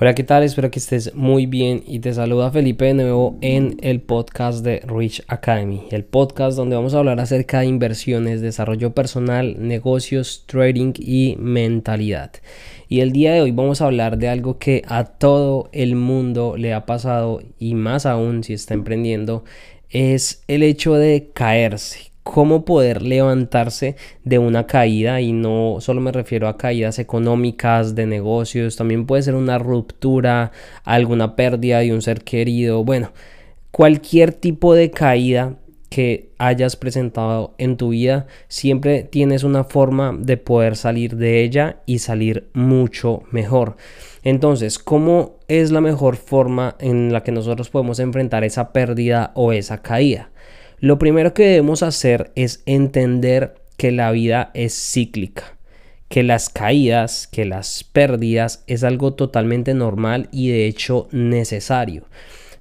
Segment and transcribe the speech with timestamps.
[0.00, 0.44] Hola, ¿qué tal?
[0.44, 4.80] Espero que estés muy bien y te saluda Felipe de nuevo en el podcast de
[4.86, 10.92] Rich Academy, el podcast donde vamos a hablar acerca de inversiones, desarrollo personal, negocios, trading
[10.94, 12.30] y mentalidad.
[12.86, 16.56] Y el día de hoy vamos a hablar de algo que a todo el mundo
[16.56, 19.42] le ha pasado y más aún si está emprendiendo,
[19.90, 26.12] es el hecho de caerse cómo poder levantarse de una caída y no solo me
[26.12, 30.52] refiero a caídas económicas, de negocios, también puede ser una ruptura,
[30.84, 33.12] alguna pérdida de un ser querido, bueno,
[33.70, 35.56] cualquier tipo de caída
[35.88, 41.78] que hayas presentado en tu vida, siempre tienes una forma de poder salir de ella
[41.86, 43.78] y salir mucho mejor.
[44.22, 49.52] Entonces, ¿cómo es la mejor forma en la que nosotros podemos enfrentar esa pérdida o
[49.52, 50.28] esa caída?
[50.80, 55.56] Lo primero que debemos hacer es entender que la vida es cíclica,
[56.08, 62.04] que las caídas, que las pérdidas es algo totalmente normal y de hecho necesario.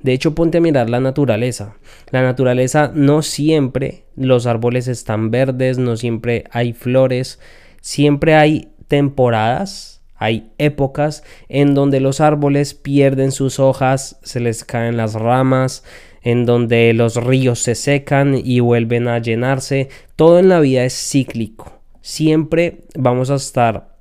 [0.00, 1.76] De hecho, ponte a mirar la naturaleza.
[2.10, 7.38] La naturaleza no siempre los árboles están verdes, no siempre hay flores,
[7.80, 14.96] siempre hay temporadas, hay épocas en donde los árboles pierden sus hojas, se les caen
[14.96, 15.84] las ramas,
[16.26, 19.90] en donde los ríos se secan y vuelven a llenarse.
[20.16, 21.80] Todo en la vida es cíclico.
[22.00, 23.94] Siempre vamos a estar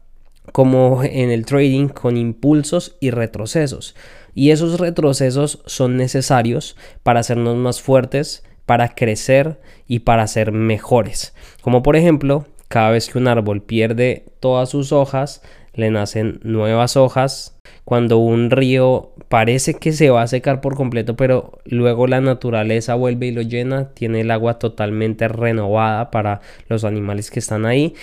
[0.52, 3.96] como en el trading con impulsos y retrocesos.
[4.34, 11.36] Y esos retrocesos son necesarios para hacernos más fuertes, para crecer y para ser mejores.
[11.62, 15.44] Como por ejemplo, cada vez que un árbol pierde todas sus hojas,
[15.76, 21.16] le nacen nuevas hojas cuando un río parece que se va a secar por completo,
[21.16, 26.84] pero luego la naturaleza vuelve y lo llena, tiene el agua totalmente renovada para los
[26.84, 27.94] animales que están ahí.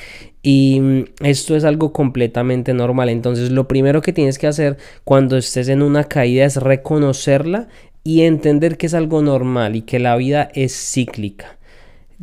[0.42, 3.08] Y mm, esto es algo completamente normal.
[3.08, 7.68] Entonces lo primero que tienes que hacer cuando estés en una caída es reconocerla
[8.04, 11.58] y entender que es algo normal y que la vida es cíclica.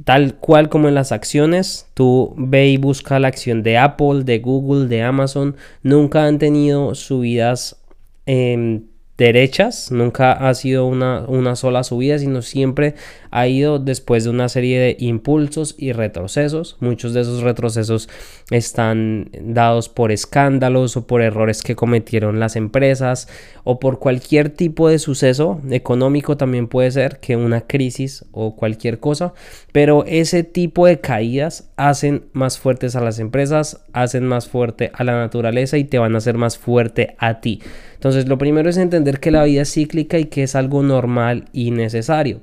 [0.06, 4.40] Tal cual como en las acciones, tú ve y busca la acción de Apple, de
[4.40, 7.82] Google, de Amazon, nunca han tenido subidas
[8.26, 8.82] eh,
[9.20, 12.96] derechas, nunca ha sido una, una, sola subida, sino siempre
[13.32, 16.78] ha ido después de una serie de impulsos y retrocesos.
[16.80, 18.08] Muchos de esos retrocesos
[18.50, 23.28] están dados por escándalos o por errores que cometieron las empresas
[23.66, 29.00] o por cualquier tipo de suceso económico también puede ser que una crisis o cualquier
[29.00, 29.34] cosa,
[29.74, 35.04] pero ese tipo de caídas hacen más fuertes a las empresas, hacen más fuerte a
[35.04, 37.62] la naturaleza y te van a hacer más fuerte a ti.
[38.00, 41.50] Entonces, lo primero es entender que la vida es cíclica y que es algo normal
[41.52, 42.40] y necesario.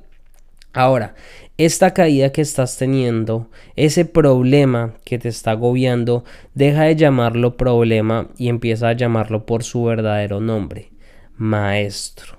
[0.74, 1.14] Ahora,
[1.56, 8.28] esta caída que estás teniendo, ese problema que te está agobiando, deja de llamarlo problema
[8.36, 10.90] y empieza a llamarlo por su verdadero nombre,
[11.38, 12.36] maestro.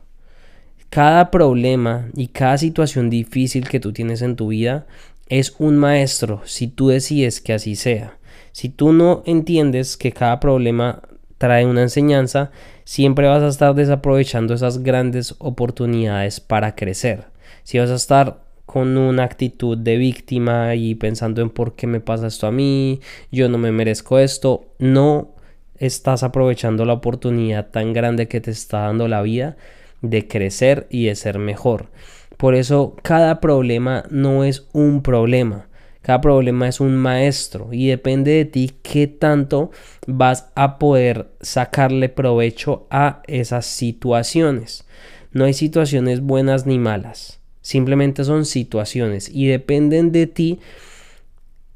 [0.92, 4.86] Cada problema y cada situación difícil que tú tienes en tu vida
[5.28, 8.20] es un maestro si tú decides que así sea.
[8.52, 11.02] Si tú no entiendes que cada problema
[11.38, 12.52] trae una enseñanza,
[12.84, 17.26] siempre vas a estar desaprovechando esas grandes oportunidades para crecer.
[17.64, 22.02] Si vas a estar con una actitud de víctima y pensando en por qué me
[22.02, 23.00] pasa esto a mí,
[23.32, 25.30] yo no me merezco esto, no
[25.78, 29.58] estás aprovechando la oportunidad tan grande que te está dando la vida
[30.02, 31.88] de crecer y de ser mejor.
[32.36, 35.68] Por eso cada problema no es un problema.
[36.08, 39.72] Cada problema es un maestro y depende de ti qué tanto
[40.06, 44.86] vas a poder sacarle provecho a esas situaciones.
[45.34, 50.60] No hay situaciones buenas ni malas, simplemente son situaciones y dependen de ti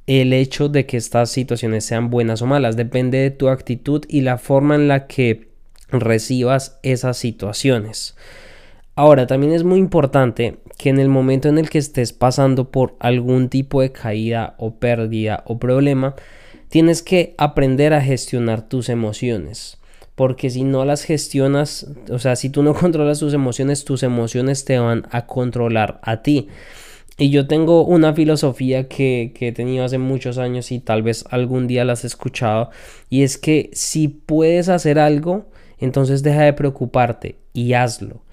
[0.07, 2.77] el hecho de que estas situaciones sean buenas o malas.
[2.77, 5.49] Depende de tu actitud y la forma en la que
[5.89, 8.15] recibas esas situaciones.
[8.95, 12.95] Ahora, también es muy importante que en el momento en el que estés pasando por
[12.99, 16.15] algún tipo de caída o pérdida o problema,
[16.69, 19.77] tienes que aprender a gestionar tus emociones.
[20.15, 24.65] Porque si no las gestionas, o sea, si tú no controlas tus emociones, tus emociones
[24.65, 26.47] te van a controlar a ti.
[27.15, 31.25] Y yo tengo una filosofía que, que, he tenido hace muchos años y tal vez
[31.29, 32.71] algún día la has escuchado.
[33.07, 35.45] Y es que si puedes hacer algo,
[35.77, 38.23] entonces deja de preocuparte y hazlo.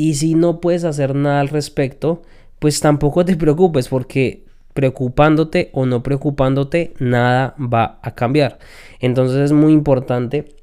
[0.00, 2.22] Y si no puedes hacer nada al respecto,
[2.60, 8.60] pues tampoco te preocupes porque preocupándote o no preocupándote, nada va a cambiar.
[9.00, 10.54] Entonces es muy importante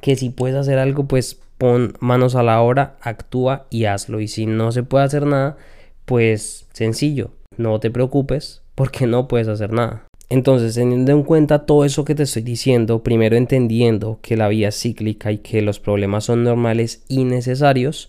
[0.00, 4.20] que si puedes hacer algo, pues pon manos a la obra, actúa y hazlo.
[4.20, 5.56] Y si no se puede hacer nada,
[6.04, 10.04] pues sencillo, no te preocupes porque no puedes hacer nada.
[10.30, 14.68] Entonces, teniendo en cuenta todo eso que te estoy diciendo, primero entendiendo que la vida
[14.68, 18.08] es cíclica y que los problemas son normales y necesarios,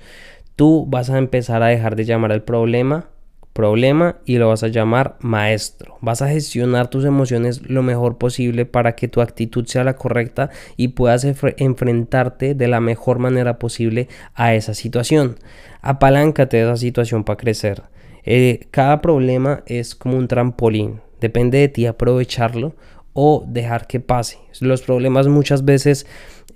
[0.59, 3.07] tú vas a empezar a dejar de llamar al problema
[3.53, 5.97] problema y lo vas a llamar maestro.
[6.01, 10.49] Vas a gestionar tus emociones lo mejor posible para que tu actitud sea la correcta
[10.75, 15.37] y puedas enfrentarte de la mejor manera posible a esa situación.
[15.81, 17.83] Apaláncate de esa situación para crecer.
[18.25, 20.99] Eh, cada problema es como un trampolín.
[21.21, 22.75] Depende de ti aprovecharlo
[23.13, 24.39] o dejar que pase.
[24.59, 26.05] Los problemas muchas veces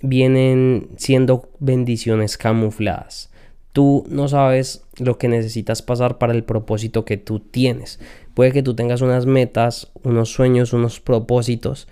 [0.02, 3.30] vienen siendo bendiciones camufladas.
[3.74, 7.98] Tú no sabes lo que necesitas pasar para el propósito que tú tienes.
[8.32, 11.88] Puede que tú tengas unas metas, unos sueños, unos propósitos,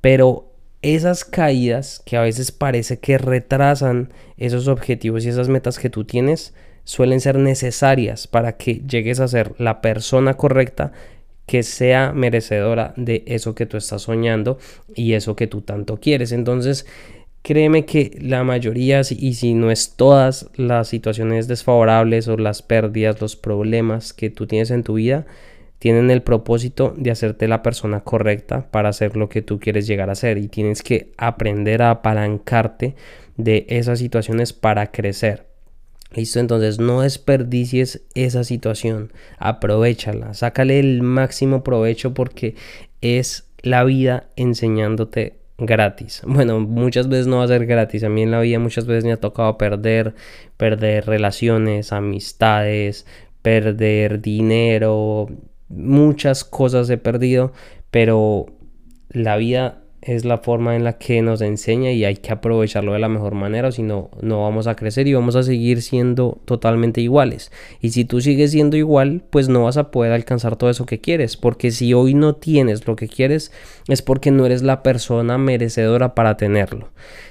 [0.00, 0.50] pero
[0.82, 6.04] esas caídas que a veces parece que retrasan esos objetivos y esas metas que tú
[6.04, 10.90] tienes suelen ser necesarias para que llegues a ser la persona correcta
[11.46, 14.58] que sea merecedora de eso que tú estás soñando
[14.94, 16.32] y eso que tú tanto quieres.
[16.32, 16.86] Entonces,
[17.42, 23.20] Créeme que la mayoría, y si no es todas las situaciones desfavorables o las pérdidas,
[23.20, 25.26] los problemas que tú tienes en tu vida,
[25.78, 30.10] tienen el propósito de hacerte la persona correcta para hacer lo que tú quieres llegar
[30.10, 30.36] a ser.
[30.36, 32.94] Y tienes que aprender a apalancarte
[33.38, 35.46] de esas situaciones para crecer.
[36.12, 42.56] Listo, entonces no desperdicies esa situación, aprovechala, sácale el máximo provecho porque
[43.00, 46.22] es la vida enseñándote gratis.
[46.26, 48.04] Bueno, muchas veces no va a ser gratis.
[48.04, 50.14] A mí en la vida muchas veces me ha tocado perder,
[50.56, 53.06] perder relaciones, amistades,
[53.42, 55.28] perder dinero,
[55.68, 57.52] muchas cosas he perdido,
[57.90, 58.46] pero
[59.10, 62.98] la vida es la forma en la que nos enseña y hay que aprovecharlo de
[62.98, 66.40] la mejor manera o si no, no vamos a crecer y vamos a seguir siendo
[66.46, 67.52] totalmente iguales.
[67.80, 71.00] Y si tú sigues siendo igual, pues no vas a poder alcanzar todo eso que
[71.00, 73.52] quieres, porque si hoy no tienes lo que quieres,
[73.88, 76.88] es porque no eres la persona merecedora para tenerlo.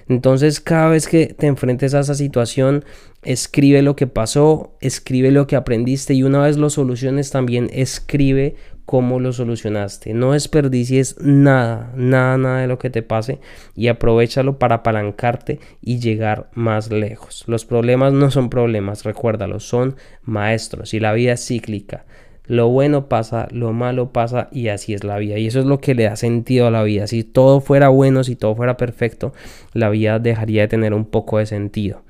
[0.08, 2.84] Entonces, cada vez que te enfrentes a esa situación,
[3.24, 8.56] escribe lo que pasó, escribe lo que aprendiste y una vez lo soluciones también escribe
[8.90, 10.16] cómo lo solucionaste.
[10.16, 13.38] No desperdicies nada, nada, nada de lo que te pase
[13.76, 17.44] y aprovechalo para apalancarte y llegar más lejos.
[17.46, 22.06] Los problemas no son problemas, recuérdalo, son maestros y la vida es cíclica.
[22.48, 25.38] Lo bueno pasa, lo malo pasa y así es la vida.
[25.38, 27.06] Y eso es lo que le da sentido a la vida.
[27.06, 29.34] Si todo fuera bueno, si todo fuera perfecto,
[29.72, 32.02] la vida dejaría de tener un poco de sentido.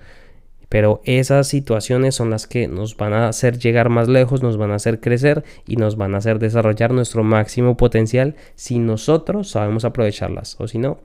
[0.69, 4.71] Pero esas situaciones son las que nos van a hacer llegar más lejos, nos van
[4.71, 9.83] a hacer crecer y nos van a hacer desarrollar nuestro máximo potencial si nosotros sabemos
[9.83, 10.55] aprovecharlas.
[10.59, 10.99] O si no,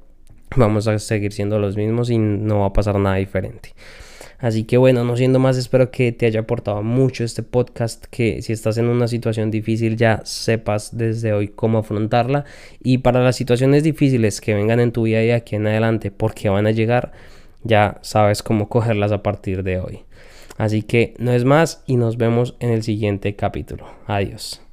[0.56, 3.70] vamos a seguir siendo los mismos y no va a pasar nada diferente.
[4.38, 8.42] Así que bueno, no siendo más, espero que te haya aportado mucho este podcast, que
[8.42, 12.44] si estás en una situación difícil ya sepas desde hoy cómo afrontarla
[12.82, 16.50] y para las situaciones difíciles que vengan en tu vida y aquí en adelante, porque
[16.50, 17.12] van a llegar,
[17.64, 20.04] ya sabes cómo cogerlas a partir de hoy.
[20.56, 23.86] Así que no es más y nos vemos en el siguiente capítulo.
[24.06, 24.63] Adiós.